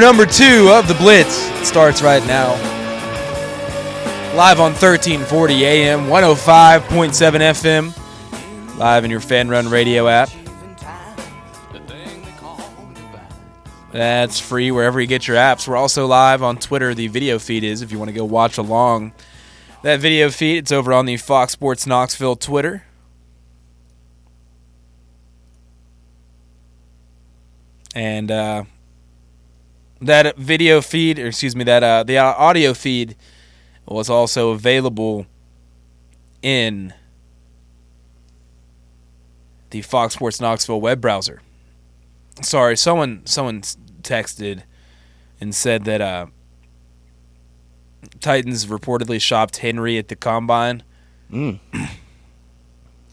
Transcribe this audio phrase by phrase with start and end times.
[0.00, 1.34] Number two of the Blitz
[1.68, 2.52] starts right now.
[4.34, 8.78] Live on 1340 AM, 105.7 FM.
[8.78, 10.30] Live in your Fan Run Radio app.
[13.92, 15.68] That's free wherever you get your apps.
[15.68, 16.94] We're also live on Twitter.
[16.94, 19.12] The video feed is if you want to go watch along.
[19.82, 22.84] That video feed, it's over on the Fox Sports Knoxville Twitter.
[27.94, 28.64] And uh,
[30.00, 33.16] that video feed, or excuse me, that uh, the audio feed
[33.86, 35.26] was also available
[36.42, 36.94] in
[39.70, 41.42] the Fox Sports Knoxville web browser.
[42.42, 43.62] Sorry, someone someone
[44.02, 44.62] texted
[45.40, 46.26] and said that uh,
[48.20, 50.82] Titans reportedly shopped Henry at the combine.
[51.30, 51.60] Mm.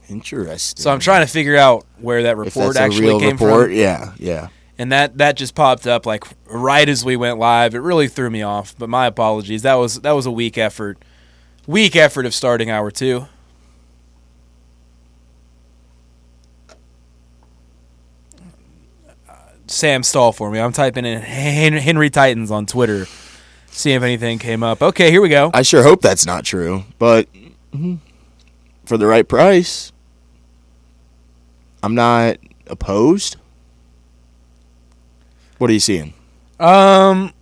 [0.09, 0.81] Interesting.
[0.81, 3.73] So I'm trying to figure out where that report actually came report, from.
[3.73, 4.47] Yeah, yeah.
[4.79, 7.73] And that that just popped up like right as we went live.
[7.73, 8.75] It really threw me off.
[8.77, 9.63] But my apologies.
[9.63, 10.97] That was that was a weak effort.
[11.65, 13.27] Weak effort of starting hour two.
[19.67, 20.59] Sam stall for me.
[20.59, 23.05] I'm typing in Henry Titans on Twitter,
[23.69, 24.81] see if anything came up.
[24.81, 25.51] Okay, here we go.
[25.53, 27.95] I sure hope that's not true, but mm-hmm,
[28.85, 29.91] for the right price,
[31.83, 33.35] I'm not opposed.
[35.57, 36.13] What are you seeing?
[36.59, 37.33] Um,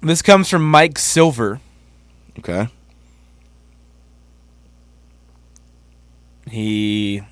[0.00, 1.60] this comes from Mike Silver.
[2.38, 2.68] Okay.
[6.50, 7.22] He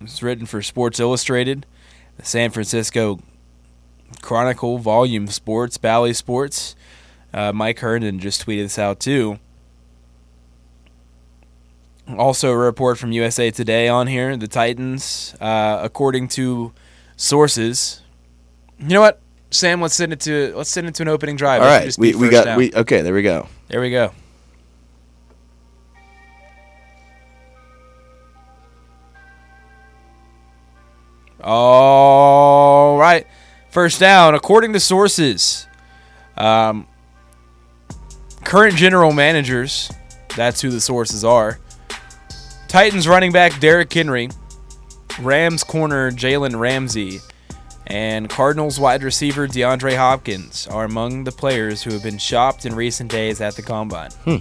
[0.00, 1.66] was written for Sports Illustrated
[2.16, 3.18] the San Francisco
[4.22, 6.76] Chronicle, Volume Sports, Bally Sports.
[7.32, 9.38] Uh, Mike Herndon just tweeted this out too.
[12.16, 14.36] Also, a report from USA Today on here.
[14.36, 16.72] The Titans, uh, according to
[17.16, 18.02] sources,
[18.78, 19.20] you know what,
[19.50, 19.80] Sam?
[19.80, 21.62] Let's send it to let's send it to an opening drive.
[21.62, 22.58] All right, we we got down.
[22.58, 23.02] we okay.
[23.02, 23.48] There we go.
[23.68, 24.12] There we go.
[31.46, 33.26] All right.
[33.70, 35.66] First down, according to sources,
[36.38, 36.86] um,
[38.44, 39.90] current general managers,
[40.36, 41.58] that's who the sources are.
[42.68, 44.30] Titans running back Derrick Henry,
[45.20, 47.20] Rams corner Jalen Ramsey,
[47.86, 52.74] and Cardinals wide receiver DeAndre Hopkins are among the players who have been shopped in
[52.74, 54.10] recent days at the combine.
[54.24, 54.36] Hmm.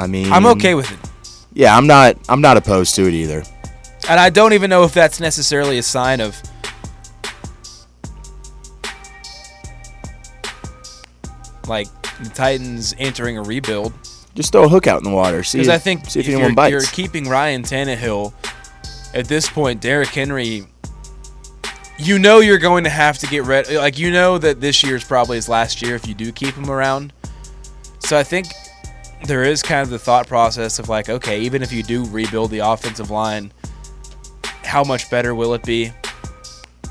[0.00, 0.98] I mean, I'm okay with it.
[1.52, 2.16] Yeah, I'm not.
[2.28, 3.42] I'm not opposed to it either.
[4.08, 6.40] And I don't even know if that's necessarily a sign of
[11.66, 11.88] like
[12.22, 13.92] the Titans entering a rebuild.
[14.34, 15.42] Just throw a hook out in the water.
[15.42, 15.60] See.
[15.60, 16.72] If, I think see if, if anyone you're, bites.
[16.72, 18.32] You're keeping Ryan Tannehill.
[19.14, 20.66] At this point, Derrick Henry.
[21.98, 23.72] You know you're going to have to get rid.
[23.72, 26.54] Like you know that this year is probably his last year if you do keep
[26.54, 27.12] him around.
[28.00, 28.46] So I think
[29.24, 32.50] there is kind of the thought process of like, okay, even if you do rebuild
[32.50, 33.52] the offensive line,
[34.62, 35.90] how much better will it be?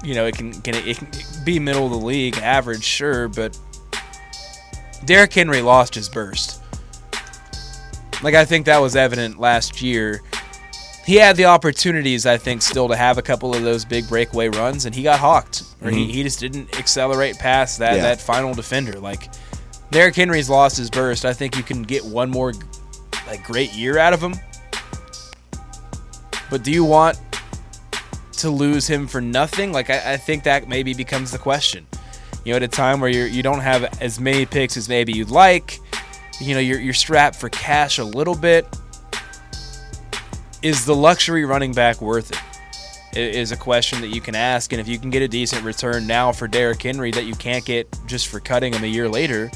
[0.03, 1.09] You know, it can can it, it can
[1.45, 3.57] be middle of the league, average, sure, but
[5.05, 6.61] Derrick Henry lost his burst.
[8.23, 10.21] Like I think that was evident last year.
[11.05, 14.49] He had the opportunities, I think, still to have a couple of those big breakaway
[14.49, 15.97] runs, and he got hawked, or mm-hmm.
[15.97, 18.01] he, he just didn't accelerate past that yeah.
[18.01, 18.99] that final defender.
[18.99, 19.29] Like
[19.91, 21.23] Derrick Henry's lost his burst.
[21.23, 22.53] I think you can get one more
[23.27, 24.35] like great year out of him.
[26.49, 27.19] But do you want
[28.33, 29.71] to lose him for nothing?
[29.71, 31.87] Like I, I think that maybe becomes the question.
[32.47, 35.11] You know, at a time where you're you don't have as many picks as maybe
[35.11, 35.81] you'd like,
[36.39, 38.65] you know, you're you're strapped for cash a little bit.
[40.61, 43.17] Is the luxury running back worth it?
[43.17, 46.07] Is a question that you can ask, and if you can get a decent return
[46.07, 49.51] now for Derrick Henry that you can't get just for cutting him a year later,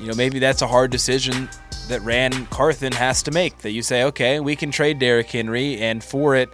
[0.00, 1.48] you know, maybe that's a hard decision
[1.86, 3.58] that Ran Carthon has to make.
[3.58, 6.48] That you say, okay, we can trade Derrick Henry, and for it,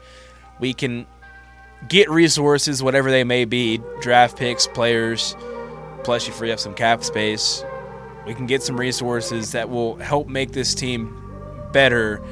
[0.61, 1.07] we can
[1.89, 5.37] get resources, whatever they may be, draft picks, players,
[6.05, 7.65] plus you free up some cap space.
[8.27, 11.19] We can get some resources that will help make this team
[11.73, 12.23] better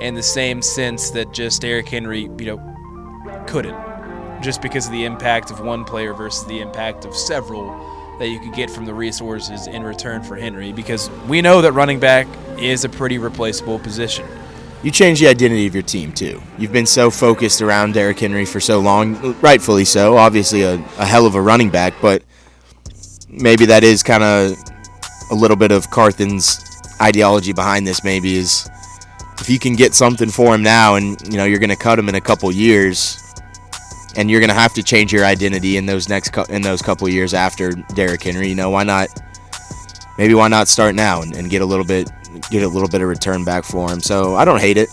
[0.00, 3.76] in the same sense that just Derrick Henry, you know, couldn't.
[4.42, 7.68] Just because of the impact of one player versus the impact of several
[8.18, 11.72] that you could get from the resources in return for Henry because we know that
[11.72, 12.26] running back
[12.58, 14.26] is a pretty replaceable position.
[14.82, 16.40] You change the identity of your team too.
[16.56, 20.16] You've been so focused around Derrick Henry for so long, rightfully so.
[20.16, 22.22] Obviously, a, a hell of a running back, but
[23.28, 24.56] maybe that is kind of
[25.30, 26.64] a little bit of Carthon's
[27.00, 28.02] ideology behind this.
[28.02, 28.70] Maybe is
[29.38, 31.98] if you can get something for him now, and you know you're going to cut
[31.98, 33.22] him in a couple years,
[34.16, 36.80] and you're going to have to change your identity in those next cou- in those
[36.80, 39.08] couple years after Derrick Henry, you know why not?
[40.16, 42.10] Maybe why not start now and, and get a little bit
[42.50, 44.00] get a little bit of return back for him.
[44.00, 44.88] So I don't hate it.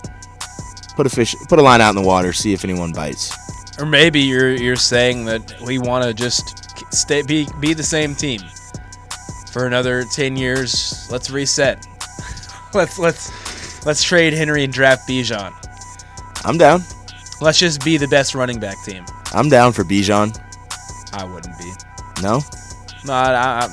[0.96, 3.32] Put a fish, put a line out in the water, see if anyone bites.
[3.78, 8.14] Or maybe you're you're saying that we want to just stay be be the same
[8.14, 8.40] team
[9.52, 11.08] for another 10 years.
[11.10, 11.86] Let's reset.
[12.74, 15.52] let's let's let's trade Henry and draft Bijan.
[16.44, 16.82] I'm down.
[17.40, 19.04] Let's just be the best running back team.
[19.32, 20.36] I'm down for Bijan.
[21.12, 21.72] I wouldn't be.
[22.20, 22.40] No,
[23.04, 23.68] No, I, I, I-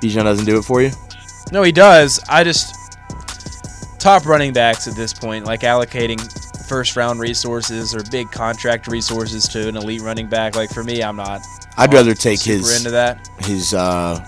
[0.00, 0.90] Bijan doesn't do it for you.
[1.52, 2.20] No, he does.
[2.28, 2.74] I just
[3.98, 6.20] top running backs at this point, like allocating
[6.66, 10.54] first round resources or big contract resources to an elite running back.
[10.56, 11.40] Like for me, I'm not.
[11.76, 12.76] I'd rather take his.
[12.78, 13.28] into that.
[13.40, 14.24] his uh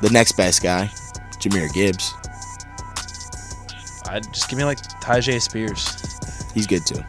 [0.00, 0.86] the next best guy,
[1.38, 2.14] Jahmyr Gibbs.
[4.08, 6.52] I'd just give me like Tyjae Spears.
[6.52, 7.02] He's good too.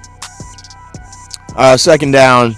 [1.55, 2.55] Uh, second down.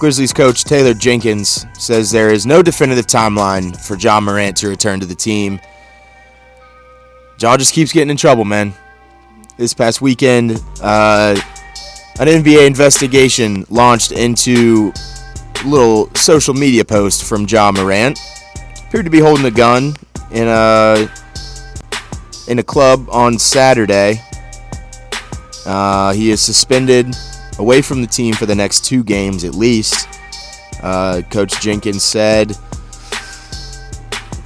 [0.00, 4.98] Grizzlies coach Taylor Jenkins says there is no definitive timeline for Ja Morant to return
[4.98, 5.60] to the team.
[7.38, 8.72] Ja just keeps getting in trouble, man.
[9.58, 11.38] This past weekend, uh,
[12.18, 14.90] an NBA investigation launched into
[15.62, 18.18] a little social media post from Ja Morant.
[18.88, 19.92] Appeared to be holding a gun
[20.30, 21.10] in a
[22.48, 24.18] in a club on Saturday.
[25.66, 27.14] Uh, he is suspended
[27.58, 30.08] away from the team for the next two games at least.
[30.82, 32.56] Uh, Coach Jenkins said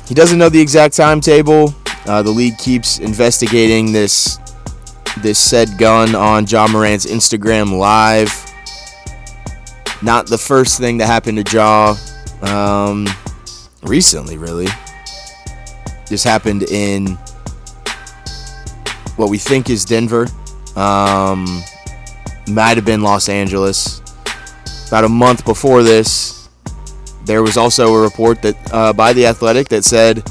[0.06, 1.74] he doesn't know the exact timetable.
[2.06, 4.38] Uh, the league keeps investigating this
[5.18, 8.32] this said gun on Ja Morant's Instagram Live.
[10.02, 11.96] Not the first thing that happened to Ja
[12.42, 13.06] um,
[13.82, 14.66] recently, really.
[16.08, 17.18] This happened in
[19.16, 20.26] what we think is Denver.
[20.76, 21.62] Um,
[22.48, 24.00] might have been Los Angeles.
[24.88, 26.48] About a month before this,
[27.24, 30.22] there was also a report that uh, by the Athletic that said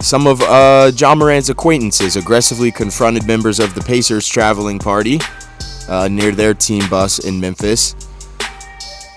[0.00, 5.20] some of uh, Ja Morant's acquaintances aggressively confronted members of the Pacers traveling party
[5.88, 7.94] uh, near their team bus in Memphis.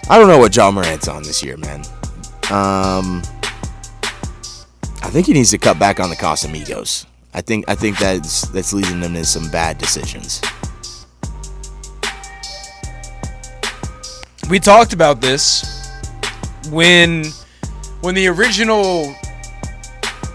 [0.09, 1.79] I don't know what Ja Morant's on this year, man.
[2.49, 3.21] Um,
[5.03, 7.05] I think he needs to cut back on the Casamigos.
[7.33, 10.41] I think I think that's that's leading them to some bad decisions.
[14.51, 15.89] We talked about this
[16.71, 17.24] when
[18.01, 19.15] when the original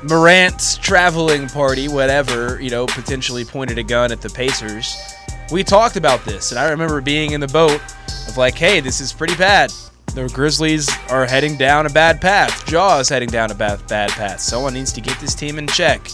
[0.04, 4.96] Morant's traveling party, whatever, you know, potentially pointed a gun at the Pacers.
[5.52, 7.78] We talked about this, and I remember being in the boat
[8.26, 9.70] of like, hey, this is pretty bad.
[10.14, 12.72] The Grizzlies are heading down a bad path.
[12.72, 14.40] Ja is heading down a bad, bad path.
[14.40, 16.08] Someone needs to get this team in check.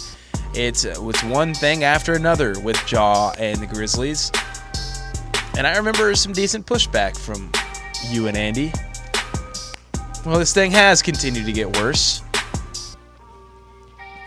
[0.54, 4.32] It's uh, it's one thing after another with Ja and the Grizzlies.
[5.56, 7.52] And I remember some decent pushback from
[8.10, 8.72] you and Andy.
[10.24, 12.22] Well, this thing has continued to get worse.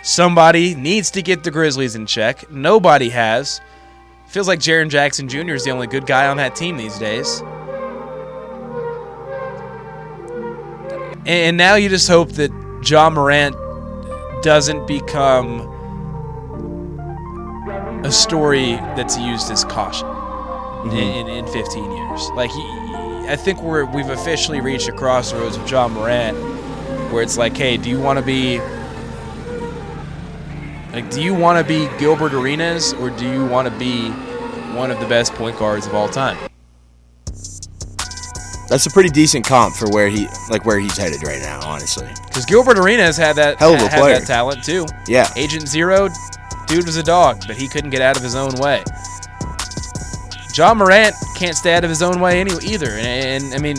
[0.04, 2.52] Somebody needs to get the Grizzlies in check.
[2.52, 3.62] Nobody has.
[4.28, 5.54] Feels like Jaren Jackson Jr.
[5.54, 7.42] is the only good guy on that team these days.
[11.26, 12.52] And now you just hope that
[12.86, 13.56] Ja Morant
[14.44, 15.62] doesn't become
[18.06, 20.96] a story that's used as caution mm-hmm.
[20.96, 22.30] in, in 15 years.
[22.36, 22.85] Like, he,
[23.28, 26.38] I think we're we've officially reached a crossroads of Ja Morant,
[27.12, 28.60] where it's like, hey, do you want to be
[30.94, 34.10] like, do you want to be Gilbert Arenas or do you want to be
[34.76, 36.38] one of the best point guards of all time?
[38.68, 42.08] That's a pretty decent comp for where he like where he's headed right now, honestly.
[42.28, 44.20] Because Gilbert Arenas had that Hell of a had player.
[44.20, 44.86] that talent too.
[45.08, 45.32] Yeah.
[45.36, 46.10] Agent Zero,
[46.68, 48.84] dude was a dog, but he couldn't get out of his own way.
[50.56, 53.76] Ja Morant can't stay out of his own way any either, and, and I mean,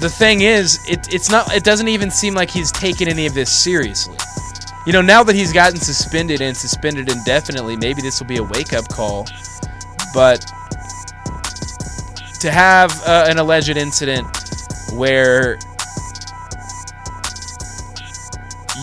[0.00, 1.54] the thing is, it, it's not.
[1.54, 4.16] It doesn't even seem like he's taken any of this seriously.
[4.86, 8.42] You know, now that he's gotten suspended and suspended indefinitely, maybe this will be a
[8.42, 9.26] wake-up call.
[10.14, 10.40] But
[12.40, 14.26] to have uh, an alleged incident
[14.94, 15.58] where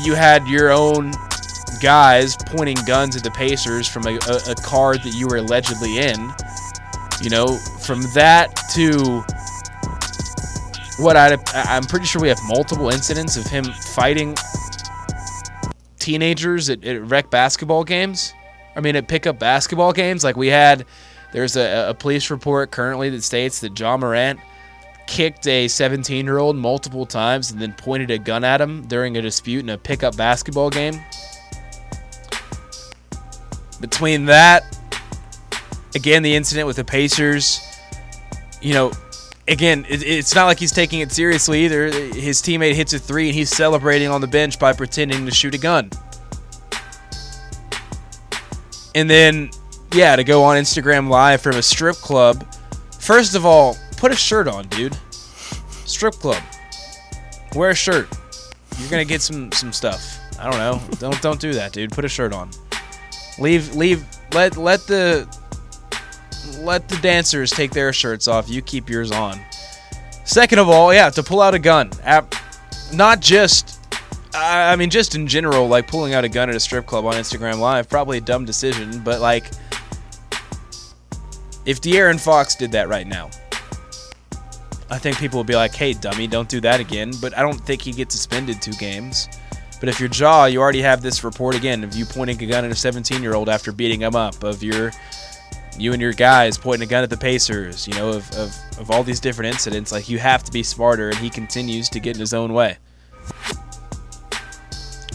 [0.03, 1.13] you had your own
[1.81, 5.97] guys pointing guns at the Pacers from a, a, a car that you were allegedly
[5.97, 6.33] in.
[7.21, 9.23] You know, from that to
[11.03, 14.35] what I I'm pretty sure we have multiple incidents of him fighting
[15.99, 18.33] teenagers at, at rec basketball games.
[18.75, 20.23] I mean, at pickup basketball games.
[20.23, 20.85] Like we had,
[21.31, 24.39] there's a, a police report currently that states that Ja Morant
[25.07, 29.17] kicked a 17 year old multiple times and then pointed a gun at him during
[29.17, 31.01] a dispute in a pickup basketball game.
[33.79, 34.77] Between that,
[35.95, 37.61] again, the incident with the Pacers,
[38.61, 38.91] you know,
[39.47, 41.85] again, it, it's not like he's taking it seriously either.
[41.85, 45.53] His teammate hits a three and he's celebrating on the bench by pretending to shoot
[45.53, 45.91] a gun.
[48.95, 49.51] And then,
[49.93, 52.45] yeah, to go on Instagram Live from a strip club.
[52.99, 54.97] First of all, put a shirt on, dude.
[55.85, 56.41] Strip club.
[57.55, 58.09] Wear a shirt.
[58.79, 60.19] You're gonna get some some stuff.
[60.39, 60.81] I don't know.
[60.99, 61.91] Don't don't do that, dude.
[61.91, 62.49] Put a shirt on.
[63.39, 65.27] Leave leave let let the
[66.59, 68.49] let the dancers take their shirts off.
[68.49, 69.39] You keep yours on.
[70.25, 71.91] Second of all, yeah, to pull out a gun.
[72.93, 73.77] Not just
[74.33, 77.13] I mean, just in general, like pulling out a gun at a strip club on
[77.13, 79.01] Instagram Live, probably a dumb decision.
[79.03, 79.45] But like,
[81.65, 83.29] if De'Aaron Fox did that right now,
[84.89, 87.59] I think people would be like, "Hey, dummy, don't do that again." But I don't
[87.59, 89.27] think he gets suspended two games.
[89.79, 92.65] But if your jaw, you already have this report again of you pointing a gun
[92.65, 94.91] at a 17-year-old after beating him up, of your
[95.77, 98.89] you and your guys pointing a gun at the Pacers, you know, of, of, of
[98.89, 99.91] all these different incidents.
[99.91, 102.77] Like you have to be smarter, and he continues to get in his own way.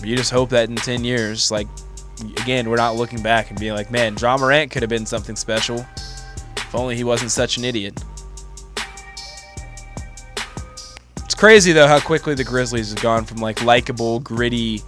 [0.05, 1.69] You just hope that in 10 years, like,
[2.41, 5.37] again, we're not looking back and being like, man, Ja Morant could have been something
[5.37, 5.87] special
[6.57, 8.03] if only he wasn't such an idiot.
[11.43, 14.81] Crazy, though, how quickly the Grizzlies have gone from, like, likable, gritty,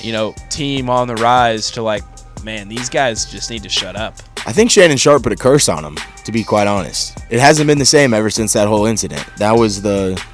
[0.00, 2.04] you know, team on the rise to, like,
[2.44, 4.14] man, these guys just need to shut up.
[4.46, 7.18] I think Shannon Sharpe put a curse on them, to be quite honest.
[7.30, 9.26] It hasn't been the same ever since that whole incident.
[9.38, 10.24] That was the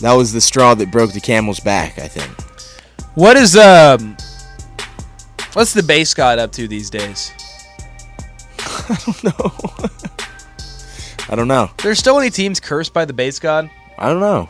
[0.00, 2.30] that was the straw that broke the camel's back, I think.
[3.14, 4.18] What is um
[5.54, 7.32] what's the base god up to these days?
[8.58, 9.54] I don't know.
[11.30, 11.70] I don't know.
[11.82, 13.70] There's still any teams cursed by the base god?
[13.98, 14.48] I don't know.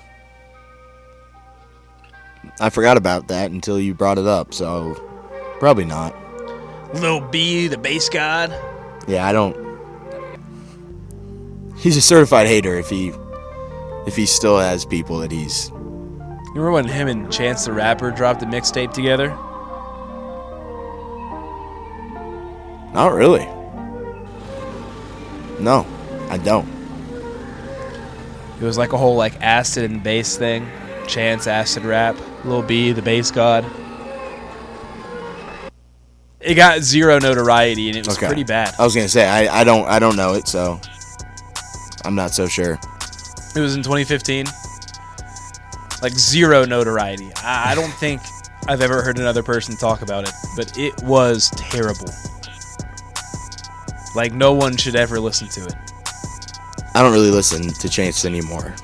[2.61, 4.95] I forgot about that until you brought it up, so
[5.59, 6.15] probably not.
[6.95, 8.55] Lil B, the base god?
[9.07, 9.57] Yeah, I don't.
[11.77, 13.13] He's a certified hater if he
[14.07, 15.71] if he still has people that he's
[16.55, 19.31] you remember when him and Chance the Rapper dropped a mixtape together?
[22.95, 23.45] Not really.
[25.59, 25.85] No,
[26.31, 26.69] I don't.
[28.65, 30.67] It was like a whole like acid and bass thing.
[31.07, 32.17] Chance acid rap.
[32.47, 33.63] Lil B, the bass god.
[36.41, 38.27] It got zero notoriety and it was okay.
[38.27, 38.75] pretty bad.
[38.79, 40.81] I was gonna say I, I don't I don't know it so
[42.07, 42.79] I'm not so sure.
[43.55, 44.47] It was in 2015
[46.01, 47.33] like zero notoriety.
[47.43, 48.23] I, I don't think
[48.67, 52.09] I've ever heard another person talk about it, but it was terrible.
[54.17, 55.75] Like no one should ever listen to it.
[56.95, 58.75] I don't really listen to Chance anymore.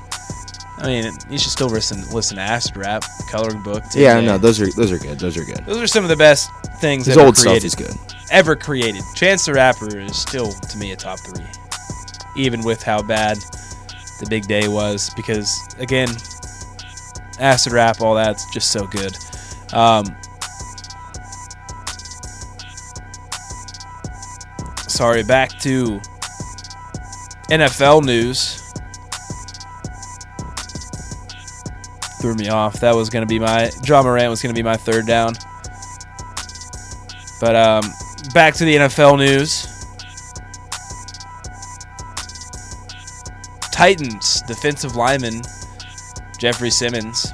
[0.78, 3.84] I mean, you should still listen listen to Acid Rap, Coloring Book.
[3.94, 5.18] Yeah, no, those are those are good.
[5.18, 5.64] Those are good.
[5.66, 6.50] Those are some of the best
[6.80, 7.70] things His ever old created.
[7.70, 8.16] stuff is good.
[8.30, 9.02] Ever created.
[9.14, 11.44] Chance the Rapper is still to me a top three,
[12.36, 13.36] even with how bad
[14.20, 15.10] the big day was.
[15.14, 16.08] Because again,
[17.38, 19.14] acid rap, all that's just so good.
[19.74, 20.04] Um,
[24.88, 26.00] sorry, back to
[27.50, 28.62] NFL news.
[32.20, 32.78] Threw me off.
[32.80, 35.32] That was going to be my Ja Morant was going to be my third down.
[37.40, 37.82] But um,
[38.32, 39.66] back to the NFL news.
[43.72, 45.42] Titans defensive lineman
[46.38, 47.32] Jeffrey Simmons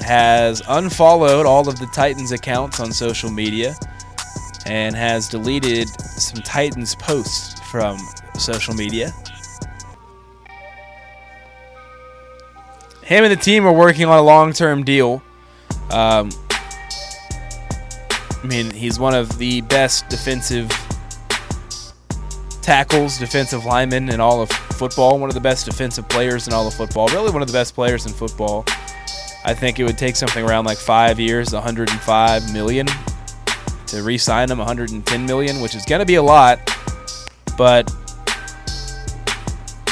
[0.00, 3.76] has unfollowed all of the Titans accounts on social media
[4.64, 7.98] and has deleted some Titans posts from
[8.38, 9.12] social media.
[13.06, 15.22] Him and the team are working on a long term deal.
[15.90, 20.68] Um, I mean, he's one of the best defensive
[22.62, 26.66] tackles, defensive linemen in all of football, one of the best defensive players in all
[26.66, 28.64] of football, really one of the best players in football.
[29.44, 32.88] I think it would take something around like five years, 105 million
[33.86, 36.58] to re-sign him, 110 million, which is going to be a lot.
[37.56, 37.86] But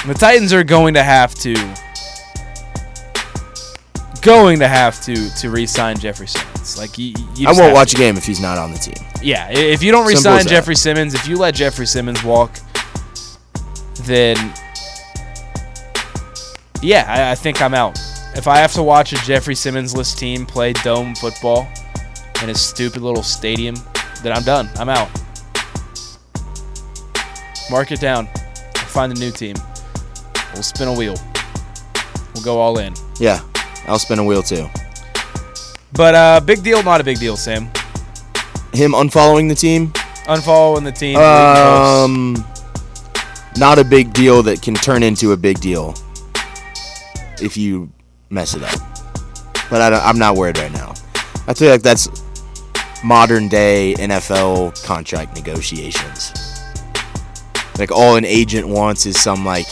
[0.05, 1.55] the Titans are going to have to
[4.25, 6.79] going to have to to re-sign Jeffrey Simmons.
[6.79, 7.97] Like you, you I won't watch to.
[7.97, 9.07] a game if he's not on the team.
[9.23, 12.59] Yeah, if you don't re-sign Jeffrey Simmons, if you let Jeffrey Simmons walk,
[14.03, 14.37] then
[16.83, 17.99] yeah, I, I think I'm out.
[18.35, 21.69] If I have to watch a Jeffrey Simmons-less team play dome football
[22.43, 23.77] in a stupid little stadium,
[24.23, 24.69] then I'm done.
[24.77, 25.09] I'm out.
[27.71, 28.29] Mark it down.
[28.75, 29.55] Find a new team.
[30.53, 31.15] We'll spin a wheel.
[32.35, 32.95] We'll go all in.
[33.19, 33.41] Yeah,
[33.87, 34.69] I'll spin a wheel too.
[35.93, 37.65] But uh, big deal, not a big deal, Sam.
[38.73, 39.93] Him unfollowing the team,
[40.27, 41.17] Unfollowing the team.
[41.19, 42.45] um,
[43.57, 45.95] not a big deal that can turn into a big deal
[47.41, 47.91] if you
[48.31, 48.81] mess it up.
[49.71, 50.95] But I don't, I'm not worried right now.
[51.47, 52.09] I feel like that's
[53.05, 56.33] modern day NFL contract negotiations.
[57.79, 59.67] Like all an agent wants is some like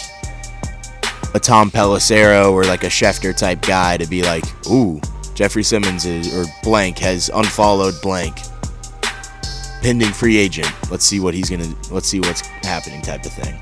[1.35, 5.01] a Tom Pelissero or like a Schefter type guy to be like, ooh,
[5.35, 8.37] Jeffrey Simmons is or blank has unfollowed blank.
[9.83, 10.71] Pending free agent.
[10.91, 11.75] Let's see what he's gonna.
[11.91, 13.03] Let's see what's happening.
[13.03, 13.59] Type of thing.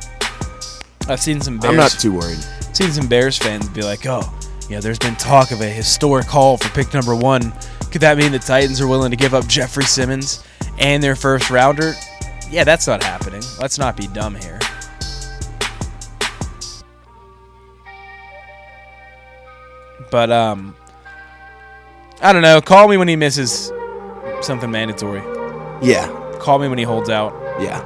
[1.08, 1.70] I've seen some Bears.
[1.70, 2.38] I'm not too worried.
[2.74, 4.30] seen some Bears fans be like, "Oh,
[4.68, 7.54] yeah, there's been talk of a historic haul for pick number one.
[7.90, 10.44] Could that mean the Titans are willing to give up Jeffrey Simmons
[10.78, 11.94] and their first rounder?"
[12.50, 13.42] Yeah, that's not happening.
[13.58, 14.58] Let's not be dumb here.
[20.10, 20.74] But um,
[22.20, 22.60] I don't know.
[22.60, 23.72] Call me when he misses
[24.42, 25.20] something mandatory.
[25.82, 26.08] Yeah,
[26.40, 27.32] Call me when he holds out.
[27.60, 27.80] yeah.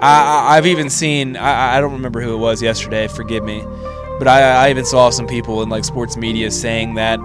[0.00, 1.36] I, I- I've even seen.
[1.36, 3.06] I, I don't remember who it was yesterday.
[3.08, 3.62] Forgive me,
[4.18, 7.18] but I, I even saw some people in like sports media saying that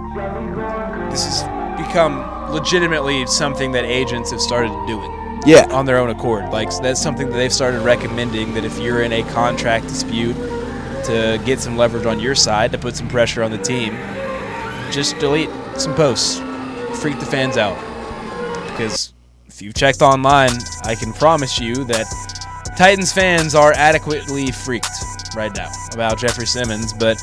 [1.12, 1.44] this has
[1.88, 6.50] become legitimately something that agents have started doing Yeah, on their own accord.
[6.52, 10.36] Like that's something that they've started recommending that if you're in a contract dispute
[11.06, 13.94] to get some leverage on your side to put some pressure on the team,
[14.92, 16.40] just delete some posts,
[17.02, 17.78] freak the fans out.
[18.70, 19.14] Because
[19.48, 20.52] if you've checked online,
[20.84, 22.06] I can promise you that
[22.78, 24.88] Titans fans are adequately freaked
[25.36, 26.94] right now about Jeffrey Simmons.
[26.94, 27.18] But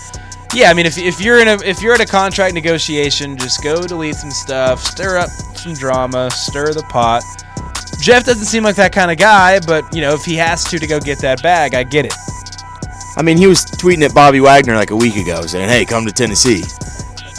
[0.54, 3.62] yeah, I mean, if, if you're in a if you're at a contract negotiation, just
[3.62, 7.22] go delete some stuff, stir up some drama, stir the pot.
[8.00, 10.78] Jeff doesn't seem like that kind of guy, but you know, if he has to
[10.78, 12.14] to go get that bag, I get it.
[13.16, 16.06] I mean, he was tweeting at Bobby Wagner like a week ago, saying, "Hey, come
[16.06, 16.62] to Tennessee."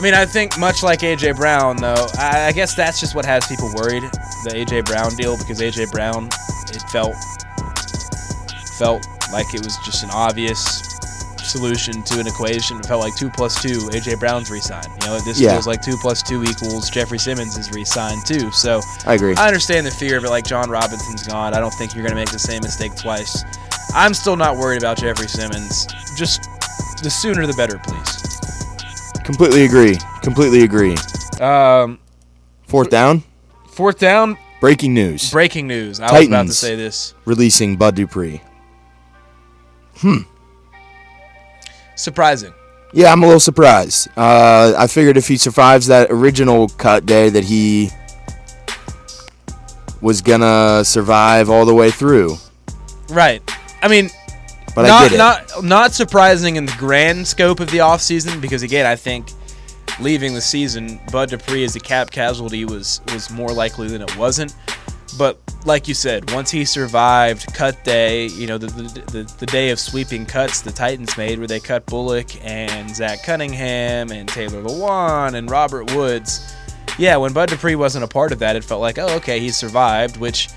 [0.03, 3.23] I mean, I think much like AJ Brown, though, I, I guess that's just what
[3.23, 4.03] has people worried,
[4.43, 6.27] the AJ Brown deal, because AJ Brown,
[6.67, 7.15] it felt
[8.77, 10.59] felt like it was just an obvious
[11.41, 12.79] solution to an equation.
[12.79, 13.79] It felt like two plus two.
[13.93, 14.87] AJ Brown's re-signed.
[15.03, 15.53] You know, this Yeah.
[15.53, 18.51] feels like two plus two equals Jeffrey Simmons is re-signed too.
[18.51, 19.35] So I agree.
[19.37, 20.29] I understand the fear of it.
[20.29, 21.53] Like Jon Robinson's gone.
[21.53, 23.45] I don't think you're going to make the same mistake twice.
[23.95, 25.87] I'm still not worried about Jeffrey Simmons.
[26.17, 26.49] Just
[27.01, 28.22] the sooner the better, please.
[29.23, 29.97] Completely agree.
[30.21, 30.95] Completely agree.
[31.39, 31.99] Um,
[32.67, 33.23] Fourth down.
[33.69, 35.31] fourth down, Breaking news.
[35.31, 35.99] breaking news.
[35.99, 36.57] I was about to Titans.
[36.57, 37.13] say this.
[37.25, 38.41] Releasing Bud Dupree.
[39.97, 40.19] Hmm.
[41.95, 42.53] Surprising.
[42.93, 44.07] Yeah, I'm a little surprised.
[44.17, 47.89] Uh, I figured if he survives that original cut day, that he
[50.01, 52.35] was gonna survive all the way through.
[53.09, 53.41] Right.
[53.81, 54.09] I mean,
[54.75, 55.17] But I not get it.
[55.17, 59.27] not not surprising in the grand scope of the offseason because again, I think
[59.99, 64.17] leaving the season, Bud Dupree as a cap casualty was was more likely than it
[64.17, 64.55] wasn't.
[65.17, 69.45] But like you said, once he survived cut day, you know, the the, the, the
[69.45, 74.27] day of sweeping cuts the Titans made where they cut Bullock and Zach Cunningham and
[74.27, 76.55] Taylor Lewan and Robert Woods.
[76.97, 79.49] Yeah, when Bud Dupree wasn't a part of that, it felt like, oh, okay, he
[79.49, 80.49] survived, which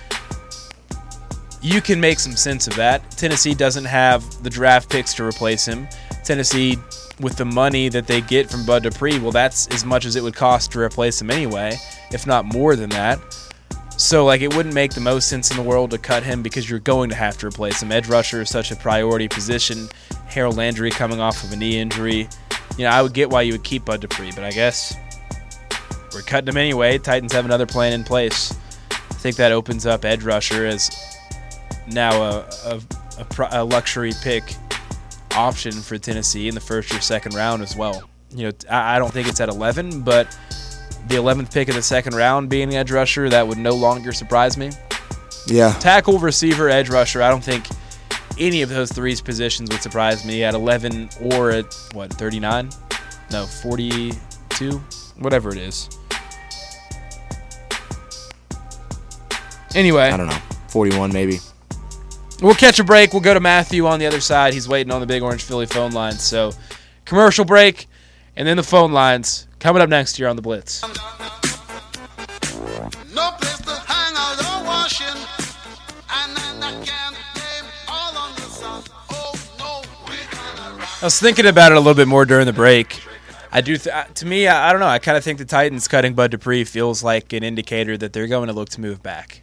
[1.66, 3.11] you can make some sense of that.
[3.11, 5.88] Tennessee doesn't have the draft picks to replace him.
[6.22, 6.79] Tennessee,
[7.18, 10.22] with the money that they get from Bud Dupree, well, that's as much as it
[10.22, 11.76] would cost to replace him anyway,
[12.12, 13.18] if not more than that.
[13.96, 16.70] So, like, it wouldn't make the most sense in the world to cut him because
[16.70, 17.90] you're going to have to replace him.
[17.90, 19.88] Edge rusher is such a priority position.
[20.26, 22.29] Harold Landry coming off of a knee injury.
[22.79, 24.94] You know, I would get why you would keep Bud Dupree, but I guess
[26.14, 26.98] we're cutting him anyway.
[26.98, 28.55] Titans have another plan in place.
[28.92, 31.15] I think that opens up edge rusher as
[31.88, 32.81] now a, a,
[33.18, 34.42] a, a luxury pick
[35.37, 38.09] option for Tennessee in the first or second round as well.
[38.31, 40.27] You know, I, I don't think it's at 11, but
[41.09, 44.12] the 11th pick of the second round being an edge rusher, that would no longer
[44.12, 44.70] surprise me.
[45.46, 45.72] Yeah.
[45.75, 47.66] Tackle, receiver, edge rusher, I don't think
[48.38, 52.70] any of those three positions would surprise me at 11 or at, what, 39?
[53.31, 54.79] No, 42?
[55.18, 55.88] Whatever it is.
[59.75, 60.05] Anyway.
[60.09, 60.38] I don't know.
[60.68, 61.38] 41 maybe.
[62.42, 63.12] We'll catch a break.
[63.12, 64.53] We'll go to Matthew on the other side.
[64.53, 66.12] He's waiting on the Big Orange Philly phone line.
[66.12, 66.53] So,
[67.07, 67.88] commercial break,
[68.37, 70.83] and then the phone lines coming up next year on the Blitz.
[70.83, 70.88] No
[73.38, 75.07] place to hang out or washing.
[76.11, 77.16] And then I can't
[77.88, 78.92] all on the.
[79.11, 81.03] Oh no, we gonna rock.
[81.03, 83.03] I was thinking about it a little bit more during the break.
[83.51, 83.79] I do.
[83.79, 84.87] Th- to me, I, I don't know.
[84.88, 88.27] I kind of think the Titans cutting Bud Dupree feels like an indicator that they're
[88.27, 89.40] going to look to move back.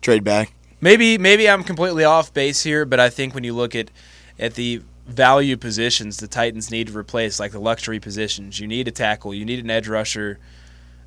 [0.00, 0.54] Trade back.
[0.80, 3.90] Maybe maybe I'm completely off base here, but I think when you look at
[4.38, 8.60] at the value positions the Titans need to replace, like the luxury positions.
[8.60, 10.38] You need a tackle, you need an edge rusher.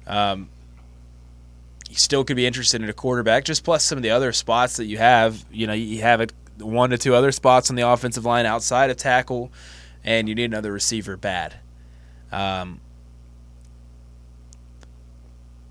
[0.06, 0.50] Um,
[1.90, 4.78] you still could be interested in a quarterback, just plus some of the other spots
[4.78, 5.44] that you have.
[5.52, 8.98] You know, you have one to two other spots on the offensive line outside of
[8.98, 9.52] tackle,
[10.04, 11.56] and you need another receiver bad.
[12.32, 12.80] Um,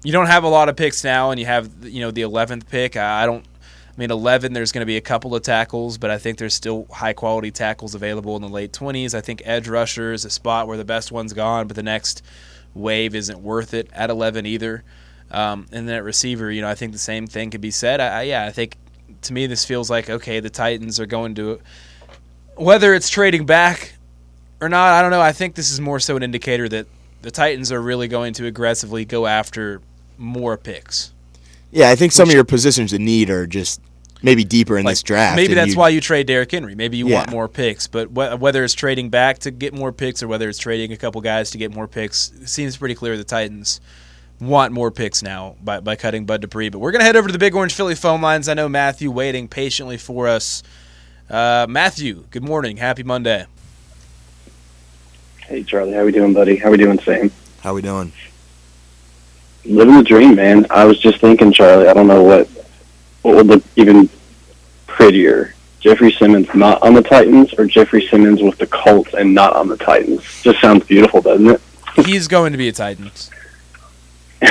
[0.05, 2.69] you don't have a lot of picks now, and you have you know the eleventh
[2.69, 2.97] pick.
[2.97, 3.45] I don't.
[3.94, 4.55] I mean, eleven.
[4.55, 7.50] There's going to be a couple of tackles, but I think there's still high quality
[7.50, 9.14] tackles available in the late twenties.
[9.14, 12.22] I think edge rusher is a spot where the best one's gone, but the next
[12.74, 14.83] wave isn't worth it at eleven either.
[15.31, 18.00] Um, and then at receiver, you know, I think the same thing could be said.
[18.00, 18.76] I, I, yeah, I think
[19.22, 21.61] to me this feels like okay, the Titans are going to
[22.57, 23.94] whether it's trading back
[24.61, 24.92] or not.
[24.92, 25.20] I don't know.
[25.20, 26.87] I think this is more so an indicator that
[27.20, 29.81] the Titans are really going to aggressively go after
[30.18, 31.12] more picks.
[31.72, 33.80] Yeah, I think some of your positions in need are just
[34.22, 35.37] maybe deeper in Like, this draft.
[35.37, 36.74] Maybe that's you- why you trade Derrick Henry.
[36.74, 37.16] Maybe you Yeah.
[37.18, 40.48] want more picks, but wh- whether it's trading back to get more picks or whether
[40.48, 43.80] it's trading a couple guys to get more picks, it seems pretty clear the Titans
[44.40, 46.68] want more picks now by, by cutting Bud Dupree.
[46.68, 48.48] But we're gonna head over to the Big Orange Philly phone lines.
[48.48, 50.62] I know Matthew waiting patiently for us.
[51.30, 52.76] Uh, Matthew, good morning.
[52.76, 53.46] Happy Monday.
[55.46, 56.56] Hey Charlie, how we doing, buddy?
[56.56, 57.30] How we doing, Sam?
[57.61, 58.12] How we doing?
[59.64, 60.66] Living the dream, man.
[60.70, 61.88] I was just thinking, Charlie.
[61.88, 62.48] I don't know what
[63.22, 64.09] what would look even
[64.87, 65.55] prettier.
[65.81, 69.68] Jeffrey Simmons not on the Titans, or Jeffrey Simmons with the Colts and not on
[69.68, 70.22] the Titans.
[70.42, 71.61] Just sounds beautiful, doesn't it?
[72.07, 73.31] He's going to be a Titans.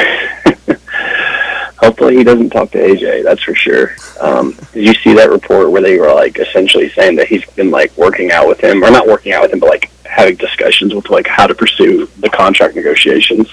[1.81, 3.23] Hopefully, he doesn't talk to AJ.
[3.23, 3.95] That's for sure.
[4.19, 7.71] Um, did you see that report where they were like essentially saying that he's been
[7.71, 10.93] like working out with him, or not working out with him, but like having discussions
[10.93, 13.49] with like how to pursue the contract negotiations?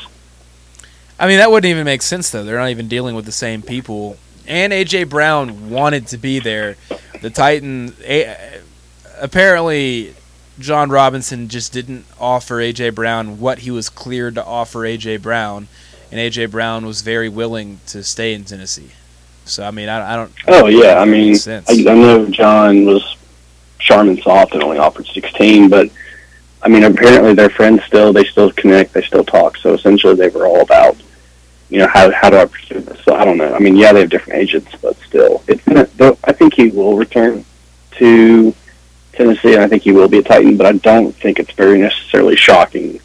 [1.18, 2.44] I mean, that wouldn't even make sense though.
[2.44, 4.16] They're not even dealing with the same people.
[4.46, 6.76] And AJ Brown wanted to be there.
[7.20, 8.60] The Titan a,
[9.20, 10.14] apparently
[10.58, 15.68] Jon Robinson just didn't offer AJ Brown what he was cleared to offer AJ Brown,
[16.10, 18.90] and AJ Brown was very willing to stay in Tennessee.
[19.44, 20.32] So I mean, I, I don't.
[20.46, 21.36] Oh yeah, I mean.
[21.46, 23.16] I, I know Jon was
[23.78, 25.90] Charmin soft and only offered sixteen, but
[26.62, 28.12] I mean, apparently they're friends still.
[28.12, 28.92] They still connect.
[28.92, 29.56] They still talk.
[29.58, 30.96] So essentially, they were all about,
[31.70, 33.00] you know, how how do I pursue this?
[33.04, 33.52] So I don't know.
[33.54, 35.62] I mean, yeah, they have different agents, but still, it's.
[36.24, 37.44] I think he will return
[37.92, 38.54] to
[39.12, 40.56] Tennessee, and I think he will be a Titan.
[40.56, 43.00] But I don't think it's very necessarily shocking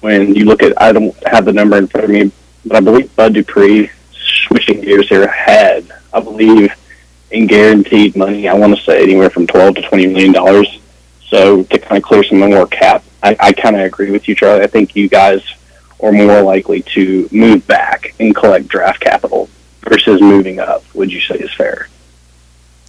[0.00, 0.80] when you look at.
[0.80, 2.30] I don't have the number in front of me,
[2.66, 6.74] but I believe Bud Dupree, switching gears here, had I believe
[7.30, 8.48] in guaranteed money.
[8.48, 10.78] I want to say anywhere from twelve to twenty million dollars.
[11.28, 14.34] So to kind of clear some more cap, I, I kind of agree with you,
[14.34, 14.62] Charlie.
[14.62, 15.42] I think you guys
[16.00, 19.48] are more likely to move back and collect draft capital
[19.80, 20.84] versus moving up.
[20.94, 21.88] Would you say is fair?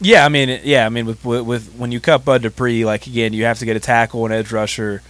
[0.02, 3.08] Yeah, I mean, yeah, I mean, with, with with when you cut Bud Dupree, like
[3.08, 5.02] again, you have to get a tackle, an edge rusher,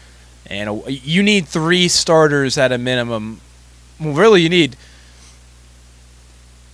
[0.46, 3.42] and a, you need three starters at a minimum.
[4.00, 4.76] Well, really, you need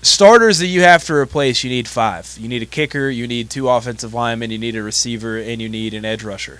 [0.01, 1.63] starters that you have to replace.
[1.63, 2.38] You need five.
[2.38, 5.69] You need a kicker, you need two offensive linemen, you need a receiver, and you
[5.69, 6.60] need an edge rusher.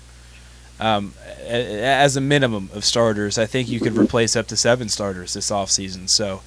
[0.82, 1.13] Um,
[1.48, 5.52] as a minimum of starters, I think you could replace up to seven starters this
[5.52, 6.10] offseason.
[6.10, 6.41] So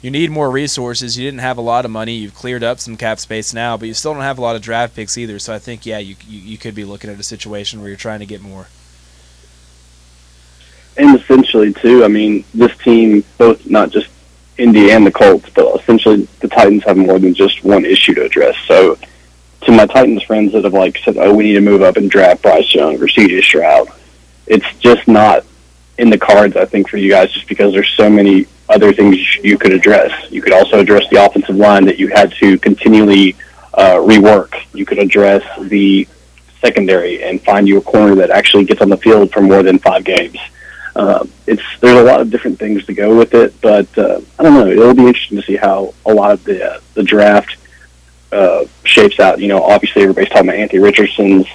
[0.00, 1.18] you need more resources.
[1.18, 2.14] You didn't have a lot of money.
[2.14, 4.62] You've cleared up some cap space now, but you still don't have a lot of
[4.62, 5.40] draft picks either.
[5.40, 7.98] So I think, yeah, you, you, you could be looking at a situation where you're
[7.98, 8.68] trying to get more.
[10.96, 14.08] And essentially, too, I mean, this team, both not just
[14.56, 18.24] Indy and the Colts, but essentially the Titans have more than just one issue to
[18.24, 18.56] address.
[18.66, 18.98] So,
[19.70, 22.10] to my Titans friends that have like said, "Oh, we need to move up and
[22.10, 23.42] draft Bryce Young or C.J.
[23.42, 23.88] Stroud,"
[24.46, 25.44] it's just not
[25.98, 26.56] in the cards.
[26.56, 30.30] I think for you guys, just because there's so many other things you could address.
[30.30, 33.36] You could also address the offensive line that you had to continually
[33.74, 34.54] uh, rework.
[34.74, 36.06] You could address the
[36.60, 39.78] secondary and find you a corner that actually gets on the field for more than
[39.78, 40.38] five games.
[40.96, 44.42] Uh, it's there's a lot of different things to go with it, but uh, I
[44.42, 44.66] don't know.
[44.66, 47.56] It'll be interesting to see how a lot of the uh, the draft
[48.32, 49.40] uh, shapes out.
[49.40, 51.46] You know, obviously everybody's talking about Anthony Richardson's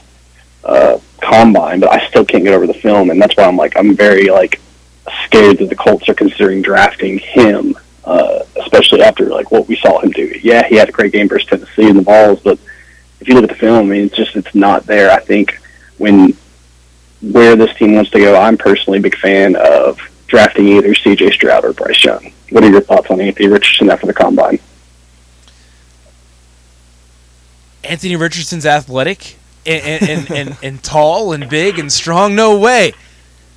[0.63, 3.75] uh, combine, but I still can't get over the film, and that's why I'm like
[3.77, 4.61] I'm very like
[5.25, 9.99] scared that the Colts are considering drafting him, uh, especially after like what we saw
[9.99, 10.33] him do.
[10.41, 12.59] Yeah, he had a great game versus Tennessee in the balls, but
[13.19, 15.11] if you look at the film, I mean, it's just it's not there.
[15.11, 15.59] I think
[15.97, 16.35] when
[17.21, 21.31] where this team wants to go, I'm personally a big fan of drafting either C.J.
[21.31, 22.31] Stroud or Bryce Young.
[22.49, 24.59] What are your thoughts on Anthony Richardson after the combine?
[27.86, 32.36] Anthony Richardson's athletic and, and, and, and, tall and big and strong.
[32.36, 32.93] No way.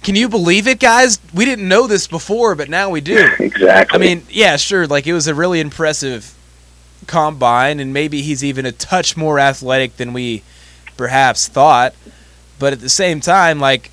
[0.03, 1.19] Can you believe it, guys?
[1.35, 3.29] We didn't know this before, but now we do.
[3.41, 3.97] Exactly.
[3.97, 4.87] I mean, yeah, sure.
[4.87, 6.35] Like it was a really impressive
[7.07, 10.43] combine, and maybe he's even a touch more athletic than we
[10.97, 11.95] perhaps thought.
[12.59, 13.91] But at the same time, like,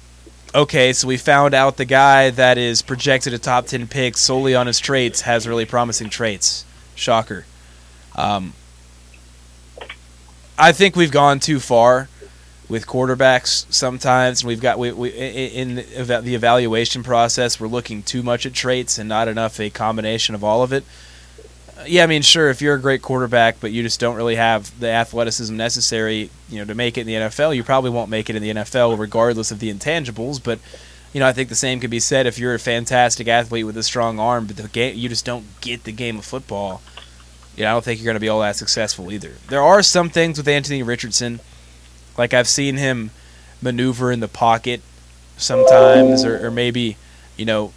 [0.53, 4.53] okay, so we found out the guy that is projected a top 10 pick solely
[4.53, 6.65] on his traits has really promising traits.
[6.95, 7.45] Shocker.
[8.15, 8.53] Um,
[10.57, 12.07] I think we've gone too far
[12.69, 14.43] with quarterbacks sometimes.
[14.43, 18.97] We've got we, we in the the evaluation process, we're looking too much at traits
[18.97, 20.83] and not enough a combination of all of it.
[21.77, 24.35] Uh, yeah, I mean, sure, if you're a great quarterback, but you just don't really
[24.35, 28.09] have the athleticism necessary, you know, to make it in the NFL, you probably won't
[28.09, 30.41] make it in the NFL regardless of the intangibles.
[30.41, 30.59] But
[31.11, 33.77] you know, I think the same could be said if you're a fantastic athlete with
[33.77, 36.81] a strong arm, but the game you just don't get the game of football.
[37.55, 39.33] Yeah, I don't think you're going to be all that successful either.
[39.47, 41.39] There are some things with Anthony Richardson,
[42.17, 43.11] like I've seen him
[43.61, 44.81] maneuver in the pocket
[45.37, 46.97] sometimes, or, or maybe,
[47.37, 47.71] you know,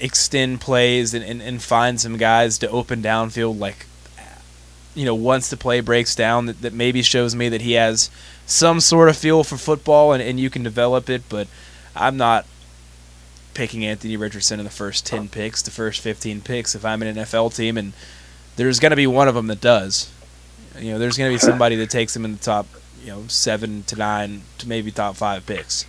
[0.00, 3.86] extend plays and, and, and find some guys to open downfield, like,
[4.94, 8.10] you know, once the play breaks down, that, that maybe shows me that he has
[8.46, 11.48] some sort of feel for football and, and you can develop it, but
[11.94, 12.46] I'm not
[13.52, 17.14] picking Anthony Richardson in the first 10 picks, the first 15 picks if I'm an
[17.14, 17.92] NFL team and–
[18.58, 20.12] there's going to be one of them that does.
[20.78, 22.66] You know, there's going to be somebody that takes him in the top,
[23.02, 25.86] you know, seven to nine to maybe top five picks.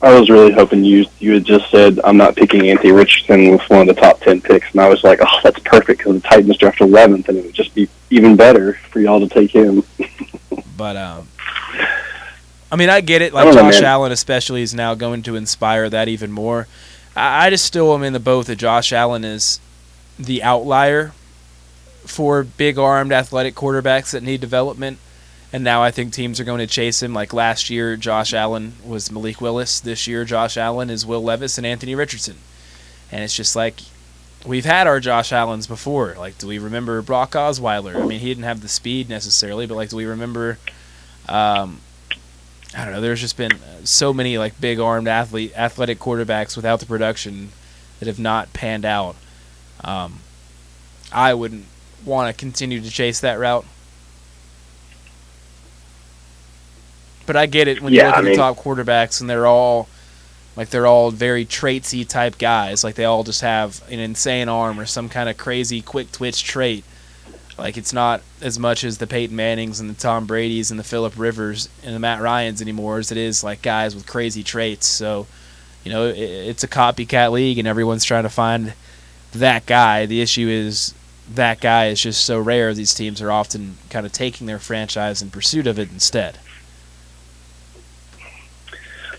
[0.00, 3.62] I was really hoping you you had just said I'm not picking Anthony Richardson with
[3.68, 6.28] one of the top ten picks, and I was like, oh, that's perfect because the
[6.28, 9.82] Titans draft eleventh, and it would just be even better for y'all to take him.
[10.76, 11.26] but um,
[12.70, 13.32] I mean, I get it.
[13.32, 16.68] Like Josh know, Allen, especially, is now going to inspire that even more.
[17.16, 19.60] I, I just still am in the boat that Josh Allen is
[20.18, 21.12] the outlier
[22.06, 24.98] for big armed athletic quarterbacks that need development.
[25.52, 27.14] And now I think teams are going to chase him.
[27.14, 29.80] Like last year, Josh Allen was Malik Willis.
[29.80, 32.36] This year, Josh Allen is Will Levis and Anthony Richardson.
[33.10, 33.80] And it's just like
[34.44, 36.14] we've had our Josh Allens before.
[36.18, 37.96] Like, do we remember Brock Osweiler?
[37.96, 40.58] I mean, he didn't have the speed necessarily, but like, do we remember?
[41.28, 41.80] Um,
[42.76, 43.00] I don't know.
[43.00, 47.50] There's just been so many like big armed athlete, athletic quarterbacks without the production
[47.98, 49.16] that have not panned out.
[49.82, 50.20] Um,
[51.12, 51.66] I wouldn't
[52.04, 53.64] want to continue to chase that route.
[57.26, 59.88] But I get it when you look at the top quarterbacks and they're all
[60.56, 62.82] like they're all very traitsy type guys.
[62.82, 66.44] Like they all just have an insane arm or some kind of crazy quick twitch
[66.44, 66.84] trait.
[67.58, 70.84] Like it's not as much as the Peyton Mannings and the Tom Brady's and the
[70.84, 74.86] Philip Rivers and the Matt Ryans anymore as it is like guys with crazy traits.
[74.86, 75.26] So,
[75.84, 78.74] you know, it's a copycat league and everyone's trying to find
[79.32, 80.06] that guy.
[80.06, 80.94] The issue is
[81.34, 82.72] that guy is just so rare.
[82.74, 86.38] These teams are often kind of taking their franchise in pursuit of it instead.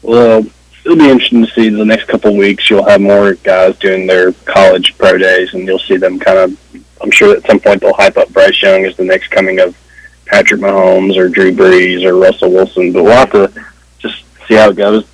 [0.01, 0.45] Well,
[0.85, 2.69] it'll be interesting to see the next couple of weeks.
[2.69, 6.57] You'll have more guys doing their college pro days, and you'll see them kind of.
[7.01, 9.77] I'm sure at some point they'll hype up Bryce Young as the next coming of
[10.25, 12.91] Patrick Mahomes or Drew Brees or Russell Wilson.
[12.91, 13.51] But we'll have to
[13.99, 15.05] just see how it goes.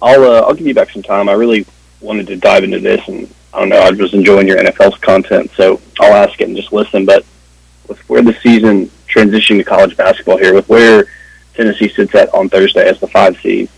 [0.00, 1.28] I'll uh, I'll give you back some time.
[1.28, 1.66] I really
[2.00, 3.78] wanted to dive into this and I don't know.
[3.78, 7.04] I was enjoying your NFL content, so I'll ask it and just listen.
[7.04, 7.24] But
[7.88, 11.06] with where the season transitioning to college basketball here, with where
[11.54, 13.68] Tennessee sits at on Thursday as the five seed,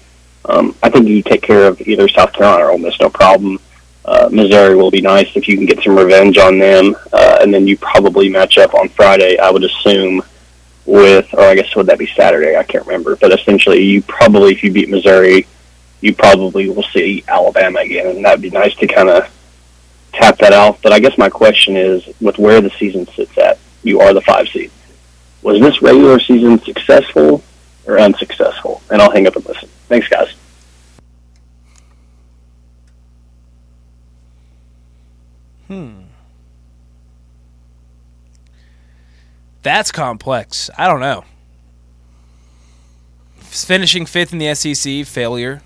[0.46, 3.60] um, I think you take care of either South Carolina or Ole Miss, no problem.
[4.04, 7.52] Uh, Missouri will be nice if you can get some revenge on them, uh, and
[7.52, 9.38] then you probably match up on Friday.
[9.38, 10.22] I would assume
[10.86, 12.56] with, or I guess would that be Saturday?
[12.56, 15.46] I can't remember, but essentially, you probably if you beat Missouri,
[16.00, 19.30] you probably will see Alabama again, and that'd be nice to kind of
[20.12, 20.80] tap that out.
[20.82, 24.20] But I guess my question is, with where the season sits at, you are the
[24.20, 24.70] five seed.
[25.42, 27.42] Was this regular season successful
[27.86, 28.82] or unsuccessful?
[28.90, 29.68] And I'll hang up and listen.
[29.88, 30.34] Thanks, guys.
[35.66, 36.00] Hmm.
[39.62, 40.70] That's complex.
[40.76, 41.24] I don't know.
[43.36, 45.62] Finishing fifth in the SEC, failure.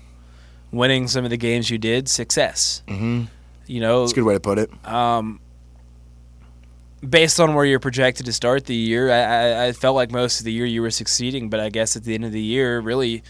[0.71, 2.81] Winning some of the games you did, success.
[2.87, 3.25] Mm-hmm.
[3.67, 4.69] You know, it's a good way to put it.
[4.87, 5.39] Um,
[7.07, 10.39] based on where you're projected to start the year, I, I, I, felt like most
[10.39, 12.79] of the year you were succeeding, but I guess at the end of the year,
[12.79, 13.23] really,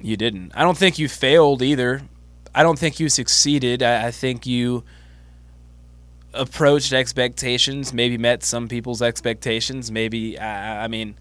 [0.00, 0.52] you didn't.
[0.54, 2.02] I don't think you failed either.
[2.54, 3.82] I don't think you succeeded.
[3.82, 4.84] I, I think you
[6.34, 9.90] approached expectations, maybe met some people's expectations.
[9.90, 11.16] Maybe, I, I mean,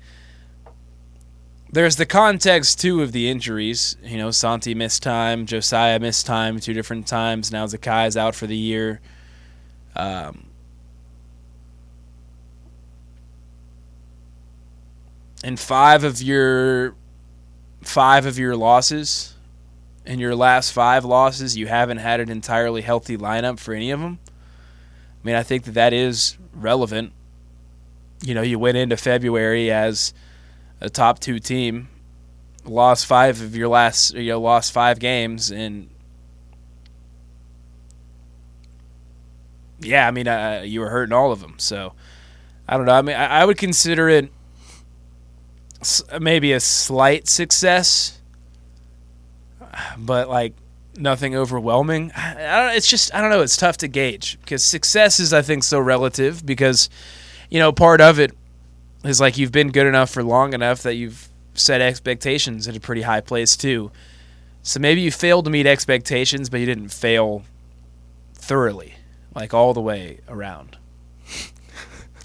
[1.71, 3.95] there's the context too of the injuries.
[4.03, 7.51] You know, Santi missed time, Josiah missed time two different times.
[7.51, 8.99] Now Zakai's out for the year.
[9.95, 10.47] Um,
[15.43, 16.95] and five of your
[17.81, 19.33] five of your losses,
[20.05, 23.99] in your last five losses, you haven't had an entirely healthy lineup for any of
[23.99, 24.19] them.
[25.23, 27.13] I mean, I think that that is relevant.
[28.21, 30.13] You know, you went into February as
[30.81, 31.87] a top two team
[32.65, 35.89] lost five of your last, you know, lost five games, and
[39.79, 41.55] yeah, I mean, uh, you were hurting all of them.
[41.57, 41.93] So
[42.67, 42.93] I don't know.
[42.93, 44.31] I mean, I, I would consider it
[46.19, 48.19] maybe a slight success,
[49.97, 50.53] but like
[50.97, 52.11] nothing overwhelming.
[52.15, 52.75] I, don't.
[52.75, 53.41] It's just I don't know.
[53.41, 56.89] It's tough to gauge because success is I think so relative because
[57.49, 58.35] you know part of it
[59.03, 62.79] is like you've been good enough for long enough that you've set expectations at a
[62.79, 63.91] pretty high place too.
[64.63, 67.43] So maybe you failed to meet expectations, but you didn't fail
[68.33, 68.95] thoroughly,
[69.33, 70.77] like all the way around.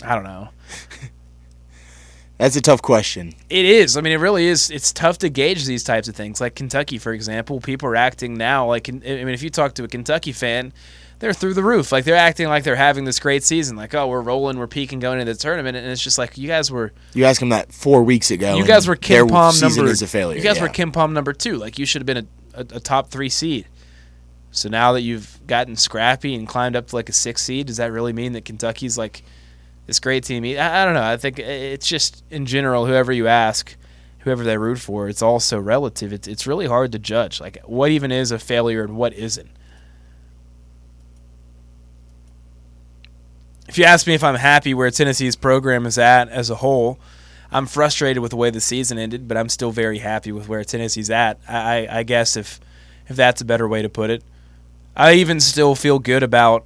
[0.05, 0.51] I don't know.
[2.39, 3.33] That's a tough question.
[3.49, 3.97] It is.
[3.97, 4.71] I mean, it really is.
[4.71, 6.39] It's tough to gauge these types of things.
[6.39, 8.91] Like Kentucky, for example, people are acting now like.
[8.91, 10.75] I mean, if you talk to a Kentucky fan,
[11.19, 11.93] they're through the roof.
[11.93, 13.77] Like they're acting like they're having this great season.
[13.77, 16.49] Like, oh, we're rolling, we're peaking, going into the tournament, and it's just like you
[16.49, 16.93] guys were.
[17.15, 18.57] You asked him that four weeks ago.
[18.57, 19.91] You guys were KenPom number.
[19.91, 20.37] is a failure.
[20.37, 20.63] You guys yeah.
[20.63, 21.57] were KenPom number two.
[21.57, 23.67] Like you should have been a, a, a top three seed.
[24.51, 27.77] So now that you've gotten scrappy and climbed up to like a six seed, does
[27.77, 29.23] that really mean that Kentucky's like
[29.87, 30.45] this great team?
[30.45, 31.03] I, I don't know.
[31.03, 33.77] I think it's just in general, whoever you ask,
[34.21, 36.13] whoever they root for, it's all so relative.
[36.13, 39.51] It's it's really hard to judge like what even is a failure and what isn't.
[43.69, 46.99] If you ask me if I'm happy where Tennessee's program is at as a whole,
[47.51, 50.63] I'm frustrated with the way the season ended, but I'm still very happy with where
[50.65, 51.39] Tennessee's at.
[51.49, 52.61] I, I, guess if
[53.09, 54.23] if that's a better way to put it.
[54.97, 56.65] I even still feel good about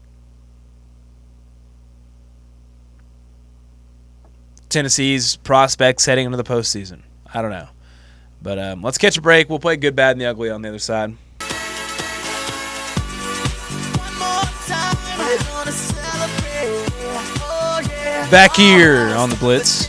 [4.68, 7.02] Tennessee's prospects heading into the postseason.
[7.32, 7.68] I don't know.
[8.42, 9.50] But um, let's catch a break.
[9.50, 11.14] We'll play good, bad, and the ugly on the other side.
[18.30, 19.88] Back here on the Blitz.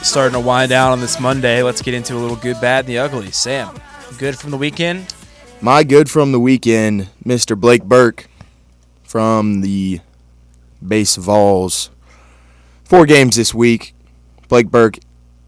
[0.00, 1.64] Starting to wind down on this Monday.
[1.64, 3.32] Let's get into a little good, bad, and the ugly.
[3.32, 3.74] Sam,
[4.18, 5.12] good from the weekend?
[5.60, 7.58] My good from the weekend, Mr.
[7.58, 8.28] Blake Burke
[9.02, 9.98] from the
[10.86, 11.90] base Vols.
[12.84, 13.96] Four games this week.
[14.48, 15.00] Blake Burke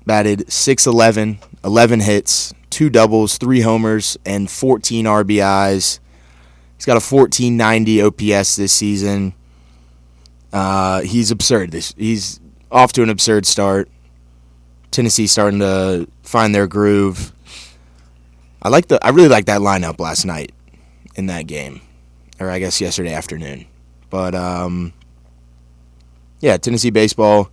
[0.05, 6.01] batted 6'11, 11 hits, two doubles, three homers, and 14 RBIs.
[6.77, 9.35] He's got a 1490 OPS this season.
[10.55, 11.73] Uh, he's absurd.
[11.73, 12.39] This he's
[12.71, 13.89] off to an absurd start.
[14.93, 17.33] Tennessee starting to find their groove.
[18.63, 20.53] I like the I really like that lineup last night
[21.17, 21.81] in that game,
[22.39, 23.67] or I guess yesterday afternoon.
[24.11, 24.93] But um,
[26.39, 27.51] yeah, Tennessee baseball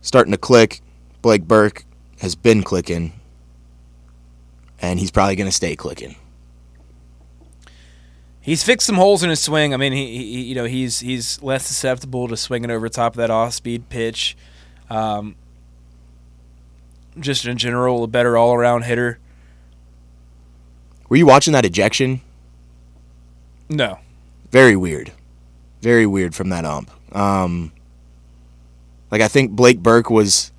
[0.00, 0.80] starting to click.
[1.20, 1.84] Blake Burke
[2.20, 3.12] has been clicking,
[4.80, 6.16] and he's probably going to stay clicking.
[8.42, 9.72] He's fixed some holes in his swing.
[9.72, 13.16] I mean, he, he you know he's he's less susceptible to swinging over top of
[13.18, 14.36] that off-speed pitch.
[14.90, 15.36] Um,
[17.18, 19.18] just in general, a better all-around hitter.
[21.08, 22.20] Were you watching that ejection?
[23.68, 24.00] No,
[24.50, 25.12] Very weird.
[25.80, 26.90] Very weird from that ump.
[27.16, 27.72] Um,
[29.10, 30.52] like I think Blake Burke was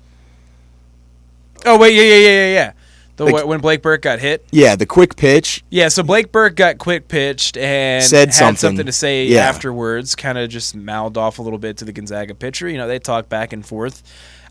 [1.66, 2.72] Oh wait, yeah, yeah, yeah, yeah, yeah.
[3.16, 4.44] The Like- when Blake Burke got hit.
[4.50, 5.62] yeah the quick pitch.
[5.70, 8.84] Yeah, so Blake Burke got quick pitched and Said had something.
[8.84, 9.48] to say Yeah.
[9.48, 10.16] afterwards.
[10.16, 12.68] Kind of just mouthed off a little bit to the Gonzaga pitcher.
[12.68, 14.02] You know, they talk back and forth.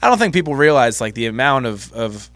[0.01, 2.29] I don't think people realize like the amount of of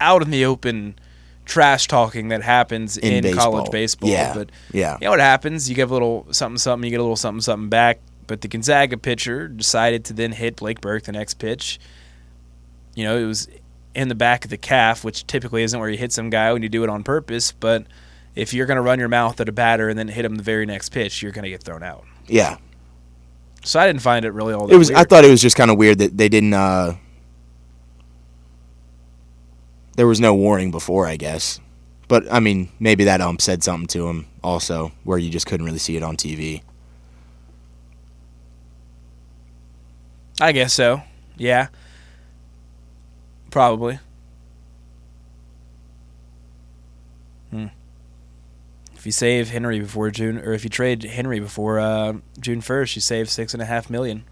[0.00, 0.96] out in the open
[1.44, 4.08] trash talking that happens In in, college baseball.
[4.08, 4.10] baseball.
[4.10, 4.34] Yeah.
[4.34, 4.96] But Yeah.
[5.00, 5.68] you know what happens?
[5.70, 8.00] You give a little something something, you get a little something something back.
[8.26, 11.78] But the Gonzaga pitcher decided to then hit Blake Burke the next pitch.
[12.96, 13.46] You know, it was
[13.96, 16.62] in the back of the calf, which typically isn't where you hit some guy when
[16.62, 17.50] you do it on purpose.
[17.52, 17.86] But
[18.34, 20.42] if you're going to run your mouth at a batter and then hit him the
[20.42, 22.04] very next pitch, you're going to get thrown out.
[22.26, 22.58] Yeah.
[23.64, 24.90] So I didn't find it really all that It was.
[24.90, 24.98] weird.
[25.00, 26.52] I thought it was just kind of weird that they didn't.
[26.54, 26.94] Uh,
[29.96, 31.58] there was no warning before, I guess.
[32.06, 35.66] But I mean, maybe that ump said something to him also, where you just couldn't
[35.66, 36.62] really see it on TV.
[40.40, 41.02] I guess so.
[41.36, 41.68] Yeah.
[43.56, 43.98] Probably.
[47.50, 47.68] Hmm.
[48.94, 52.96] If you save Henry before June, or if you trade Henry before uh, June first,
[52.96, 54.24] you save six and a half million.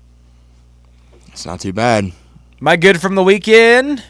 [1.29, 2.13] It's not too bad.
[2.61, 4.05] My good from the weekend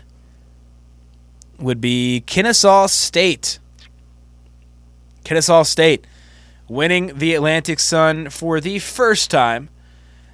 [1.61, 3.61] would be Kennesaw State.
[5.23, 6.09] Kennesaw State
[6.67, 9.69] winning the Atlantic Sun for the first time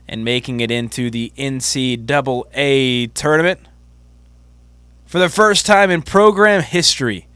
[0.08, 3.60] and making it into the NCAA tournament.
[5.10, 7.26] For the first time in program history,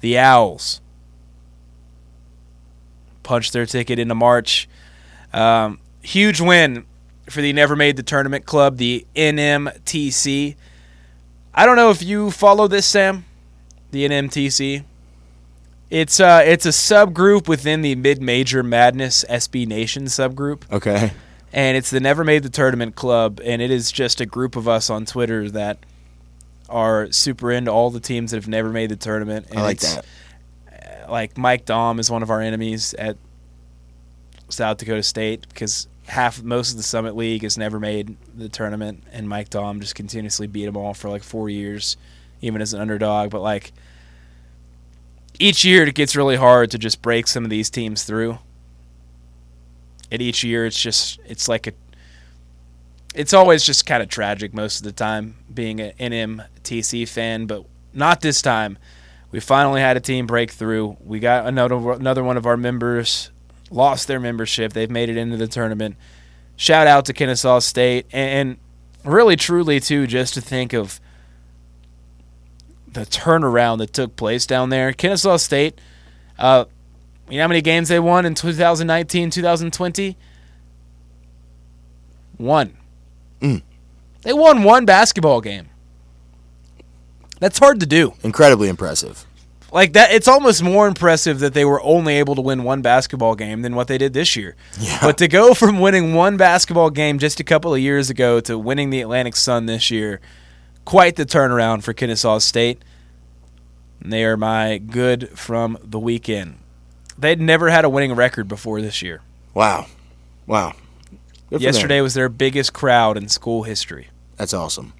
[0.00, 0.80] the Owls
[3.22, 4.68] punched their ticket into March.
[5.32, 6.84] Um, huge win
[7.30, 10.56] for the Never Made the Tournament Club, the NMTC.
[11.54, 13.24] I don't know if you follow this, Sam,
[13.92, 14.82] the NMTC.
[15.90, 21.12] It's uh, it's a subgroup within the Mid Major Madness SB Nation subgroup, Okay.
[21.52, 24.66] and it's the Never Made the Tournament Club, and it is just a group of
[24.66, 25.78] us on Twitter that
[26.68, 29.46] are super into all the teams that have never made the tournament.
[29.50, 30.04] And I like it's- that.
[31.06, 33.16] Uh, like Mike Daum is one of our enemies at
[34.48, 39.04] South Dakota State because half most of the Summit League has never made the tournament,
[39.12, 41.96] and Mike Daum just continuously beat them all for like four years,
[42.40, 43.30] even as an underdog.
[43.30, 43.72] But like
[45.38, 48.38] each year, it gets really hard to just break some of these teams through.
[50.10, 51.72] And each year, it's just it's like a
[53.16, 57.64] it's always just kind of tragic most of the time being an NMTC fan, but
[57.92, 58.78] not this time.
[59.30, 60.98] We finally had a team break through.
[61.04, 63.30] We got another another one of our members
[63.70, 64.72] lost their membership.
[64.72, 65.96] They've made it into the tournament.
[66.56, 68.58] Shout out to Kennesaw State and,
[69.04, 71.00] and really truly too just to think of
[72.86, 74.92] the turnaround that took place down there.
[74.92, 75.80] Kennesaw State
[76.38, 76.66] uh
[77.28, 80.16] you know how many games they won in 2019, 2020?
[82.36, 82.76] One.
[83.40, 83.62] Mm.
[84.22, 85.68] They won one basketball game.
[87.38, 88.14] That's hard to do.
[88.22, 89.26] Incredibly impressive.
[89.72, 93.34] Like that it's almost more impressive that they were only able to win one basketball
[93.34, 94.56] game than what they did this year.
[94.80, 94.98] Yeah.
[95.02, 98.58] But to go from winning one basketball game just a couple of years ago to
[98.58, 100.20] winning the Atlantic Sun this year,
[100.84, 102.82] quite the turnaround for Kennesaw State.
[104.00, 106.58] And they are my good from the weekend.
[107.18, 109.20] They'd never had a winning record before this year.
[109.52, 109.86] Wow.
[110.46, 110.74] Wow.
[111.50, 114.08] Good Yesterday was their biggest crowd in school history.
[114.36, 114.92] That's awesome.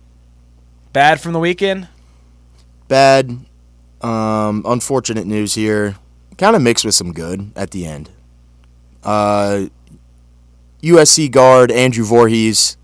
[0.93, 1.89] Bad from the weekend?
[2.87, 3.41] Bad,
[4.01, 5.97] um, unfortunate news here.
[6.39, 8.11] Kind of mixed with some good at the end.
[9.03, 9.67] Uh,
[10.83, 12.77] USC guard Andrew Vorhees,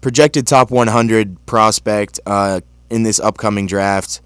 [0.00, 4.20] projected top 100 prospect uh, in this upcoming draft,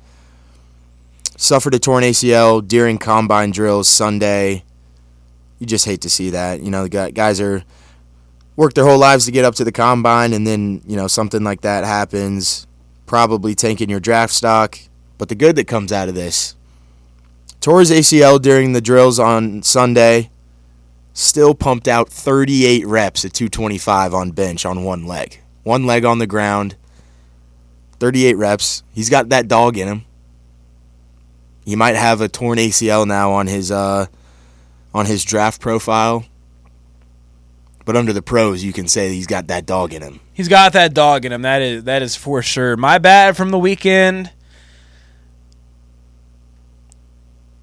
[1.36, 4.64] suffered a torn ACL during combine drills Sunday.
[5.58, 6.60] You just hate to see that.
[6.60, 7.64] You know, the guys are
[8.56, 11.44] worked their whole lives to get up to the combine, and then you know something
[11.44, 12.66] like that happens,
[13.06, 14.78] probably tanking your draft stock.
[15.18, 16.56] But the good that comes out of this,
[17.60, 20.30] tore his ACL during the drills on Sunday.
[21.12, 25.40] Still pumped out 38 reps at 225 on bench on one leg.
[25.62, 26.76] One leg on the ground.
[28.00, 28.82] 38 reps.
[28.92, 30.04] He's got that dog in him.
[31.64, 34.06] He might have a torn ACL now on his uh,
[34.94, 36.26] on his draft profile.
[37.86, 40.18] But under the pros, you can say he's got that dog in him.
[40.34, 41.42] He's got that dog in him.
[41.42, 42.76] That is that is for sure.
[42.76, 44.32] My bad from the weekend.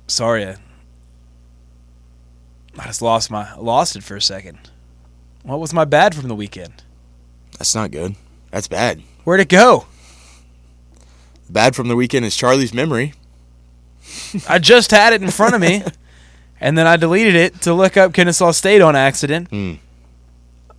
[0.08, 0.56] Sorry, I,
[2.86, 4.72] just lost my lost it for a second.
[5.44, 6.84] What was my bad from the weekend?
[7.58, 8.16] That's not good.
[8.50, 9.04] That's bad.
[9.26, 9.88] Where'd it go?
[11.50, 13.14] Bad from the weekend is Charlie's memory.
[14.48, 15.84] I just had it in front of me,
[16.62, 19.50] and then I deleted it to look up Kennesaw State on accident.
[19.50, 19.74] Hmm.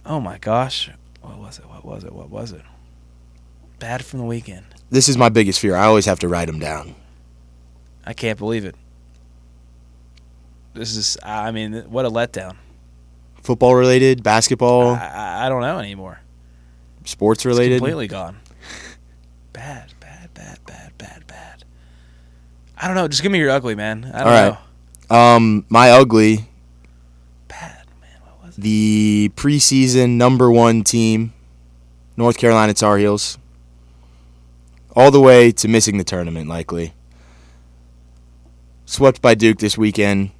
[0.06, 0.90] Oh my gosh,
[1.22, 1.66] what was it?
[1.68, 2.12] What was it?
[2.12, 2.62] What was it?
[3.78, 4.66] Bad from the weekend.
[4.90, 5.74] This is my biggest fear.
[5.74, 6.94] I always have to write them down.
[8.06, 8.76] I can't believe it.
[10.74, 12.56] This is, I mean, what a letdown.
[13.42, 16.20] Football related, basketball, I, I, don't know anymore.
[17.04, 17.78] sports It's related.
[17.78, 18.38] completely gone.
[19.52, 21.64] Bad, bad, bad, bad, bad, bad.
[22.76, 23.06] I don't know.
[23.06, 24.10] Just give me your ugly, man.
[24.12, 24.58] I don't All right.
[25.10, 25.16] know.
[25.16, 26.46] Um, my ugly,
[27.48, 28.18] Bad, man.
[28.24, 28.43] What was it?
[28.56, 31.32] The preseason number one team,
[32.16, 33.38] North Carolina Tar Heels,
[34.94, 36.94] all the way to missing the tournament, likely.
[38.86, 40.30] Swept by Duke this weekend.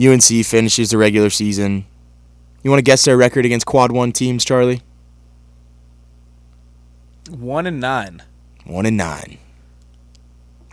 [0.00, 1.84] UNC finishes the regular season.
[2.62, 4.82] You want to guess their record against quad one teams, Charlie?
[7.28, 8.22] One and nine.
[8.64, 9.38] One and nine.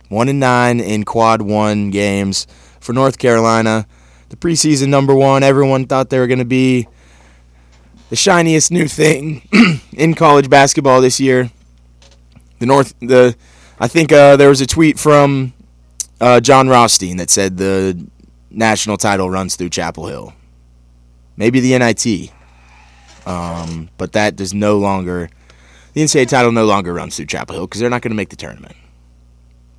[0.08, 2.46] One and nine in quad one games
[2.80, 3.86] for North Carolina.
[4.28, 5.42] The preseason number one.
[5.42, 6.88] Everyone thought they were going to be
[8.10, 9.48] the shiniest new thing
[9.92, 11.50] in college basketball this year.
[12.58, 13.36] The North, the,
[13.78, 15.52] I think uh, there was a tweet from
[16.20, 18.06] uh, Jon Rothstein that said the
[18.50, 20.32] national title runs through Chapel Hill.
[21.36, 22.32] Maybe the NIT,
[23.26, 25.28] um, but that does no longer
[25.92, 28.28] the NCAA title no longer runs through Chapel Hill because they're not going to make
[28.28, 28.76] the tournament.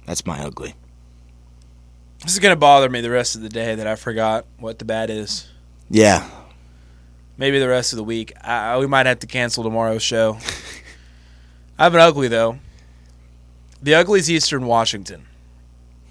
[0.08, 0.74] That's my ugly.
[2.28, 4.80] This is going to bother me the rest of the day that I forgot what
[4.80, 5.48] the bad is.
[5.90, 6.28] Yeah,
[7.38, 8.34] Maybe the rest of the week.
[8.44, 10.38] I- we might have to cancel tomorrow's show.
[11.80, 12.60] I have an ugly, though.
[13.82, 15.26] The ugly's Eastern Washington.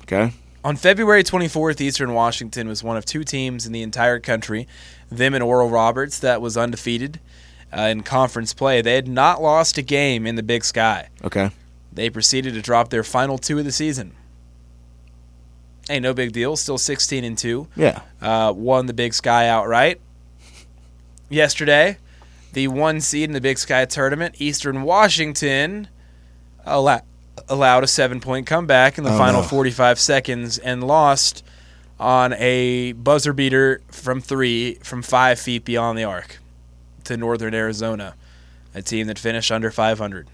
[0.04, 0.32] okay.
[0.64, 4.66] On February 24th, Eastern Washington was one of two teams in the entire country,
[5.10, 7.20] them and Oral Roberts, that was undefeated
[7.76, 8.80] uh, in conference play.
[8.80, 11.08] They had not lost a game in the Big Sky.
[11.22, 11.50] Okay.
[11.92, 14.14] they proceeded to drop their final two of the season.
[15.88, 16.56] Hey, no big deal.
[16.56, 17.68] Still 16 and 2.
[17.76, 18.00] Yeah.
[18.20, 20.00] Uh, won the Big Sky outright.
[21.28, 21.98] Yesterday,
[22.52, 25.88] the one seed in the Big Sky tournament, Eastern Washington,
[26.64, 27.02] allow-
[27.48, 29.46] allowed a seven point comeback in the Oh, final no.
[29.48, 31.42] 45 seconds and lost
[31.98, 36.38] on a buzzer beater from three from five feet beyond the arc
[37.04, 38.14] to Northern Arizona,
[38.74, 40.28] a team that finished under 500.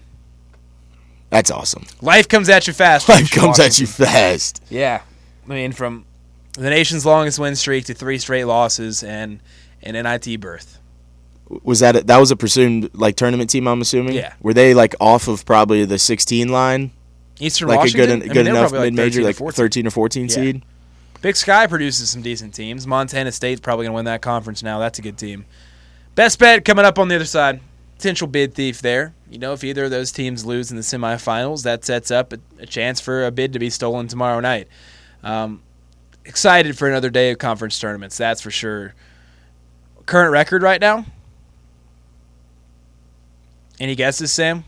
[1.29, 1.85] That's awesome.
[2.01, 3.09] Life comes at you fast.
[3.09, 4.61] Life Eastern comes at you fast.
[4.69, 5.01] Yeah,
[5.45, 6.05] I mean, from
[6.53, 9.39] the nation's longest win streak to three straight losses and
[9.81, 10.79] an NIT berth.
[11.63, 13.67] Was that a, that was a presumed like tournament team?
[13.67, 14.13] I'm assuming.
[14.15, 14.33] Yeah.
[14.41, 16.91] Were they like off of probably the 16 line,
[17.39, 19.55] Eastern like Washington, a good I mean, good enough mid major, 13 or like 14.
[19.55, 20.27] 13 or 14 Yeah.
[20.29, 20.63] seed?
[21.21, 22.85] Big Sky produces some decent teams.
[22.85, 24.79] Montana State's probably going to win that conference now.
[24.79, 25.45] That's a good team.
[26.15, 27.61] Best bet coming up on the other side.
[27.97, 29.13] Potential bid thief there.
[29.29, 32.39] You know, if either of those teams lose in the semifinals, that sets up a,
[32.59, 34.67] a chance for a bid to be stolen tomorrow night.
[35.23, 35.61] Um,
[36.25, 38.93] excited for another day of conference tournaments, that's for sure.
[40.05, 41.05] Current record right now?
[43.79, 44.65] Any guesses, Sam?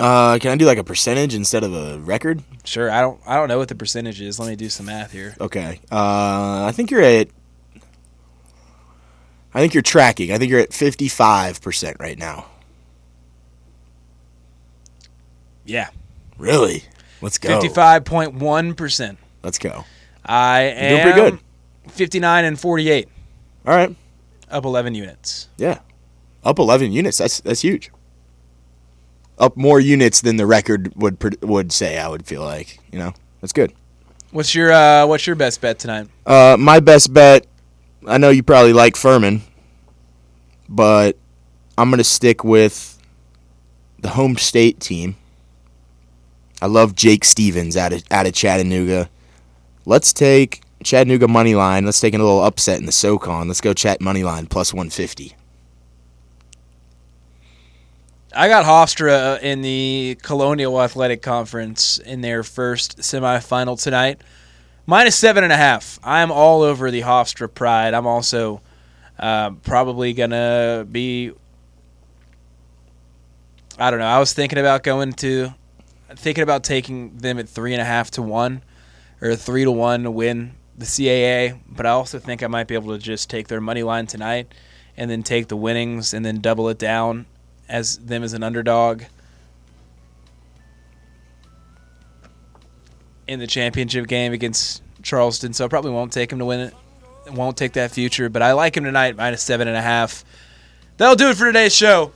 [0.00, 2.42] Uh, can I do like a percentage instead of a record?
[2.64, 2.90] Sure.
[2.90, 3.20] I don't.
[3.26, 4.40] I don't know what the percentage is.
[4.40, 5.36] Let me do some math here.
[5.40, 5.80] Okay.
[5.92, 7.28] Uh, I think you're at.
[9.54, 10.32] I think you're tracking.
[10.32, 12.46] I think you're at 55% right now.
[15.64, 15.90] Yeah,
[16.38, 16.82] Really?
[17.24, 17.48] Let's go.
[17.48, 19.18] fifty-five point one percent.
[19.42, 19.84] Let's go.
[20.24, 21.40] I You're am doing pretty good.
[21.92, 23.08] 59 and 48,
[23.66, 23.94] All right.
[24.50, 25.48] up 11 units.
[25.58, 25.80] Yeah.
[26.42, 27.18] Up 11 units.
[27.18, 27.90] That's that's huge.
[29.38, 31.98] Up more units than the record would would say.
[31.98, 33.72] I would feel like you know that's good.
[34.30, 36.08] What's your uh, What's your best bet tonight?
[36.24, 37.46] Uh, my best bet.
[38.06, 39.42] I know you probably like Furman,
[40.68, 41.16] but
[41.76, 42.98] I'm gonna stick with
[44.00, 45.16] the home state team.
[46.64, 49.10] I love Jake Stephens out of out of Chattanooga.
[49.84, 51.84] Let's take Chattanooga money line.
[51.84, 53.48] Let's take a little upset in the SoCon.
[53.48, 55.36] Let's go Chat money line plus 150.
[58.34, 64.22] I got Hofstra in the Colonial Athletic Conference in their first semifinal tonight.
[64.86, 66.00] Minus seven and a half.
[66.02, 67.92] I'm all over the Hofstra pride.
[67.92, 68.62] I'm also
[69.18, 71.32] uh, probably gonna be.
[73.78, 74.06] I don't know.
[74.06, 75.52] I was thinking about going to,
[76.16, 78.62] thinking about taking them at three and a half to one,
[79.20, 81.58] or three to one to win the CAA.
[81.68, 84.52] But I also think I might be able to just take their money line tonight,
[84.96, 87.26] and then take the winnings, and then double it down
[87.68, 89.02] as them as an underdog
[93.26, 95.52] in the championship game against Charleston.
[95.52, 96.74] So I probably won't take him to win it.
[97.32, 100.24] Won't take that future, but I like him tonight minus seven and a half.
[100.98, 102.12] That'll do it for today's show.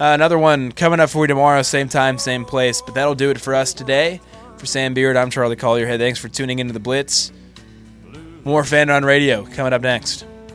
[0.00, 2.80] Uh, another one coming up for you tomorrow, same time, same place.
[2.80, 4.22] But that'll do it for us today.
[4.56, 5.86] For Sam Beard, I'm Charlie Collier.
[5.86, 7.32] Hey, thanks for tuning into the Blitz.
[8.42, 10.24] More Fan Run Radio coming up next.